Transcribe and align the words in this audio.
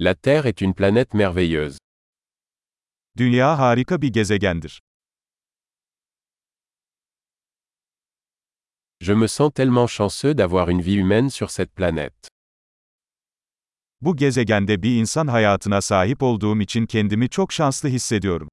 La 0.00 0.14
Terre 0.14 0.46
est 0.46 0.60
une 0.60 0.74
planète 0.74 1.12
merveilleuse. 1.12 1.78
Dünya 3.16 3.58
harika 3.58 4.02
bir 4.02 4.12
gezegendir. 4.12 4.80
Je 9.00 9.12
me 9.12 9.26
sens 9.26 9.52
tellement 9.52 9.88
chanceux 9.88 10.34
d'avoir 10.34 10.68
une 10.70 10.82
vie 10.82 10.94
humaine 10.94 11.30
sur 11.30 11.50
cette 11.50 11.72
planète. 11.74 12.28
Bu 14.00 14.16
gezegende 14.16 14.82
bir 14.82 15.00
insan 15.00 15.26
hayatına 15.26 15.80
sahip 15.80 16.22
olduğum 16.22 16.60
için 16.60 16.86
kendimi 16.86 17.28
çok 17.28 17.52
şanslı 17.52 17.88
hissediyorum. 17.88 18.48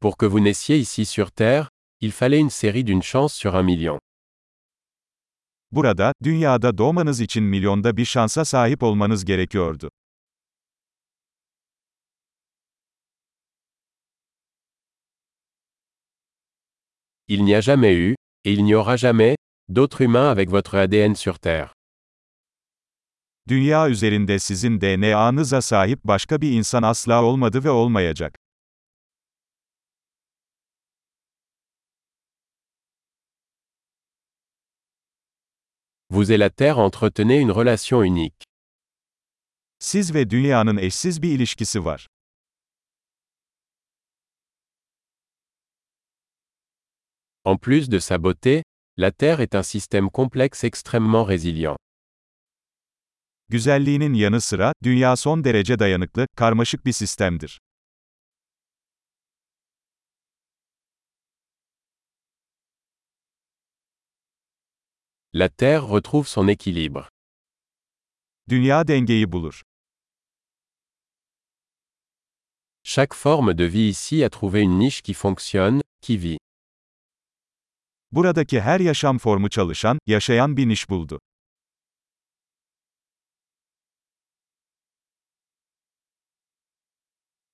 Pour 0.00 0.16
que 0.18 0.26
vous 0.26 0.44
naissiez 0.44 0.80
ici 0.80 1.06
sur 1.06 1.26
Terre, 1.30 1.71
il 2.02 2.10
fallait 2.10 2.40
une 2.40 2.50
série 2.50 2.82
d'une 2.82 3.02
chance 3.02 3.32
sur 3.32 3.54
un 3.54 3.62
million. 3.62 3.98
Burada, 5.70 6.12
dünyada 6.22 6.78
doğmanız 6.78 7.20
için 7.20 7.44
milyonda 7.44 7.96
bir 7.96 8.04
şansa 8.04 8.44
sahip 8.44 8.82
olmanız 8.82 9.24
gerekiyordu. 9.24 9.90
Il 17.28 17.44
n'y 17.44 17.56
a 17.56 17.60
jamais 17.60 17.94
eu, 17.94 18.14
et 18.44 18.52
il 18.52 18.64
n'y 18.64 18.76
aura 18.76 18.96
jamais, 18.96 19.36
d'autres 19.68 20.00
humains 20.04 20.30
avec 20.30 20.50
votre 20.50 20.74
ADN 20.74 21.14
sur 21.14 21.38
Terre. 21.38 21.72
Dünya 23.48 23.88
üzerinde 23.88 24.38
sizin 24.38 24.80
DNA'nıza 24.80 25.62
sahip 25.62 26.04
başka 26.04 26.40
bir 26.40 26.50
insan 26.52 26.82
asla 26.82 27.24
olmadı 27.24 27.64
ve 27.64 27.70
olmayacak. 27.70 28.38
Vous 36.14 36.30
et 36.30 36.36
la 36.36 36.50
Terre 36.50 36.78
entretenez 36.78 37.38
une 37.40 37.50
relation 37.50 38.02
unique. 38.02 38.44
Siz 39.78 40.14
ve 40.14 40.30
dünyanın 40.30 40.76
eşsiz 40.76 41.22
bir 41.22 41.32
ilişkisi 41.32 41.84
var. 41.84 42.06
En 47.44 47.58
plus 47.58 47.90
de 47.90 48.00
sa 48.00 48.22
beauté, 48.22 48.62
la 48.98 49.10
Terre 49.10 49.42
est 49.42 49.54
un 49.54 49.62
système 49.62 50.10
complexe 50.10 50.64
extrêmement 50.64 51.28
résilient. 51.28 51.76
Güzelliğinin 53.48 54.14
yanı 54.14 54.40
sıra, 54.40 54.72
dünya 54.82 55.16
son 55.16 55.44
derece 55.44 55.78
dayanıklı, 55.78 56.26
karmaşık 56.36 56.86
bir 56.86 56.92
sistemdir. 56.92 57.60
La 65.34 65.48
Terre 65.48 65.86
retrouve 65.86 66.28
son 66.28 66.46
équilibre. 66.46 67.08
Dünya 68.48 68.84
dengeyi 68.84 69.24
bulur. 69.24 69.62
Chaque 72.84 73.14
forme 73.14 73.54
de 73.54 73.64
vie 73.64 73.88
ici 73.88 74.24
a 74.24 74.28
trouvé 74.28 74.60
une 74.60 74.78
niche 74.78 75.00
qui 75.00 75.14
fonctionne, 75.14 75.80
qui 76.02 76.18
vit. 76.18 76.38
Buradaki 78.10 78.60
her 78.60 78.80
yaşam 78.80 79.18
formu 79.18 79.48
çalışan, 79.48 79.98
yaşayan 80.06 80.56
bir 80.56 80.68
niş 80.68 80.90
buldu. 80.90 81.18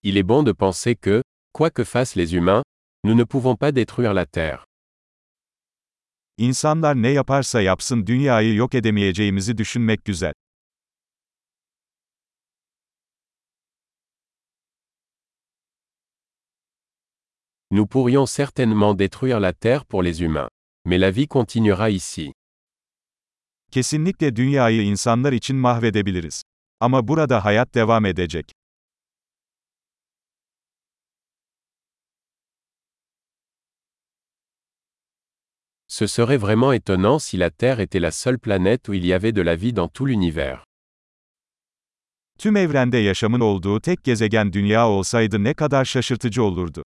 Il 0.03 0.17
est 0.17 0.29
bon 0.29 0.43
de 0.43 0.53
penser 0.53 0.97
que, 0.97 1.23
quoi 1.53 1.71
que 1.71 1.85
fassent 1.85 2.17
les 2.17 2.35
humains, 2.35 2.65
nous 3.05 3.15
ne 3.15 3.25
pouvons 3.25 3.55
pas 3.55 3.71
détruire 3.71 4.15
la 4.15 4.27
Terre. 4.27 4.68
İnsanlar 6.39 7.03
ne 7.03 7.09
yaparsa 7.09 7.61
yapsın 7.61 8.07
dünyayı 8.07 8.55
yok 8.55 8.75
edemeyeceğimizi 8.75 9.59
düşünmek 9.59 10.05
güzel. 10.05 10.33
Nous 17.71 17.87
pourrions 17.87 18.27
certainement 18.37 18.99
détruire 18.99 19.41
la 19.41 19.53
Terre 19.53 19.85
pour 19.85 20.05
les 20.05 20.21
humains. 20.21 20.49
Mais 20.85 20.99
la 20.99 21.11
vie 21.11 21.27
continuera 21.27 21.89
ici. 21.89 22.33
Kesinlikle 23.71 24.37
dünyayı 24.37 24.83
insanlar 24.83 25.33
için 25.33 25.57
mahvedebiliriz. 25.57 26.43
Ama 26.81 27.09
burada 27.09 27.45
hayat 27.45 27.75
devam 27.75 28.05
edecek. 28.07 28.58
Ce 35.91 36.07
serait 36.07 36.37
vraiment 36.37 36.73
étonnant 36.73 37.19
si 37.19 37.39
la 37.39 37.51
Terre 37.51 37.81
était 37.81 37.99
la 37.99 38.11
seule 38.11 38.39
planète 38.39 38.89
où 38.89 38.93
il 38.93 39.07
y 39.07 39.15
avait 39.15 39.33
de 39.33 39.41
la 39.41 39.57
vie 39.57 39.73
dans 39.73 39.89
tout 39.89 40.05
l'univers. 40.07 40.65
Tüm 42.39 42.57
evrende 42.57 42.99
yaşamın 42.99 43.41
olduğu 43.41 43.81
tek 43.81 44.05
gezegen 44.05 44.53
dünya 44.53 44.89
olsaydı 44.89 45.45
ne 45.45 45.55
kadar 45.55 45.85
şaşırtıcı 45.85 46.43
olurdu. 46.43 46.83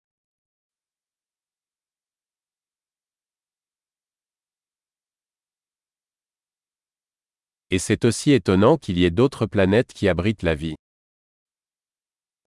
Et 7.71 7.79
c'est 7.79 8.05
aussi 8.05 8.33
étonnant 8.33 8.79
qu'il 8.79 8.99
y 8.99 9.05
ait 9.05 9.17
d'autres 9.17 9.47
planètes 9.47 9.95
qui 9.95 10.11
abritent 10.11 10.45
la 10.45 10.55
vie. 10.55 10.77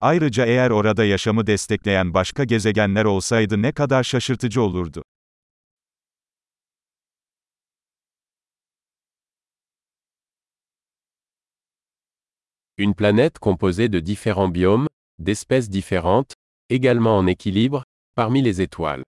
Ayrıca 0.02 0.46
eğer 0.46 0.70
orada 0.70 1.06
yaşamı 1.06 1.48
destekleyen 1.48 2.14
başka 2.14 2.44
gezegenler 2.44 3.06
olsaydı 3.06 3.62
ne 3.62 3.72
kadar 3.72 4.04
şaşırtıcı 4.04 4.62
olurdu. 4.62 5.04
Une 12.84 12.96
planète 12.96 13.40
composée 13.40 13.88
de 13.88 14.02
différents 14.02 14.50
biomes, 14.50 14.88
d'espèces 15.18 15.70
différentes, 15.70 16.34
également 16.70 17.18
en 17.18 17.28
équilibre, 17.28 17.86
parmi 18.14 18.42
les 18.42 18.62
étoiles. 18.62 19.04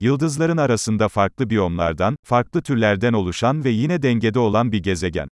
Yıldızların 0.00 0.56
arasında 0.56 1.08
farklı 1.08 1.50
biyomlardan, 1.50 2.16
farklı 2.24 2.62
türlerden 2.62 3.12
oluşan 3.12 3.64
ve 3.64 3.70
yine 3.70 4.02
dengede 4.02 4.38
olan 4.38 4.72
bir 4.72 4.82
gezegen. 4.82 5.28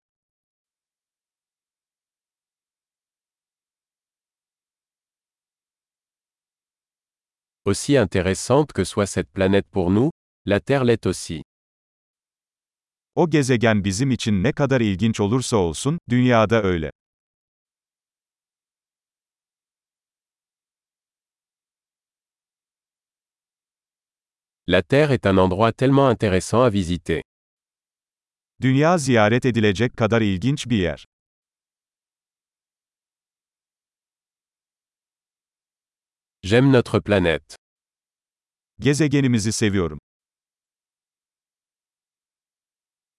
Aussi 7.65 7.97
intéressante 7.97 8.73
que 8.73 8.85
soit 8.85 9.07
cette 9.07 9.33
planète 9.33 9.67
pour 9.73 9.91
nous, 9.91 10.11
la 10.47 10.61
Terre 10.61 10.85
l'est 10.85 11.07
aussi. 11.07 11.43
O 13.15 13.31
gezegen 13.31 13.85
bizim 13.85 14.11
için 14.11 14.43
ne 14.43 14.53
kadar 14.53 14.81
ilginç 14.81 15.21
olursa 15.21 15.57
olsun, 15.57 15.99
dünyada 16.11 16.63
öyle. 16.63 16.91
La 24.69 24.83
Terre 24.83 25.15
est 25.15 25.27
un 25.27 25.37
endroit 25.37 25.73
tellement 25.73 26.09
intéressant 26.11 26.63
à 26.63 26.71
visiter. 26.73 27.23
Dünya 28.61 28.99
ziyaret 28.99 29.45
edilecek 29.47 29.97
kadar 29.97 30.21
ilginç 30.21 30.67
bir 30.67 30.77
yer. 30.77 31.07
J'aime 36.43 36.73
notre 36.73 37.01
planète. 37.01 37.57
Gezegenimizi 38.79 39.53
seviyorum. 39.53 40.00